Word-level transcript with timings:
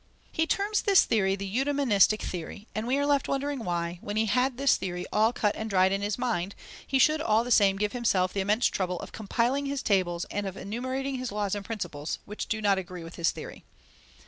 He 0.31 0.47
terms 0.47 0.81
this 0.81 1.03
theory 1.05 1.35
the 1.35 1.45
eudemonistic 1.45 2.23
theory, 2.23 2.67
and 2.73 2.87
we 2.87 2.97
are 2.97 3.05
left 3.05 3.27
wondering 3.27 3.63
why, 3.63 3.99
when 4.01 4.17
he 4.17 4.25
had 4.25 4.57
this 4.57 4.75
theory 4.75 5.05
all 5.13 5.31
cut 5.31 5.55
and 5.55 5.69
dried 5.69 5.91
in 5.91 6.01
his 6.01 6.17
mind, 6.17 6.55
he 6.87 6.97
should 6.97 7.21
all 7.21 7.43
the 7.43 7.51
same 7.51 7.75
give 7.77 7.91
himself 7.91 8.33
the 8.33 8.41
immense 8.41 8.65
trouble 8.65 8.99
of 9.01 9.11
compiling 9.11 9.67
his 9.67 9.83
tables 9.83 10.25
and 10.31 10.47
of 10.47 10.57
enumerating 10.57 11.19
his 11.19 11.31
laws 11.31 11.53
and 11.53 11.65
principles, 11.65 12.17
which 12.25 12.47
do 12.47 12.63
not 12.63 12.79
agree 12.79 13.03
with 13.03 13.13
his 13.17 13.29
theory. 13.29 13.63